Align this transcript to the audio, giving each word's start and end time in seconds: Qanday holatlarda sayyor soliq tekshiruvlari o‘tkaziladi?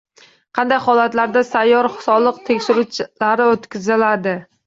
Qanday 0.59 0.79
holatlarda 0.85 1.43
sayyor 1.49 1.89
soliq 2.07 2.41
tekshiruvlari 2.49 3.47
o‘tkaziladi? 3.57 4.37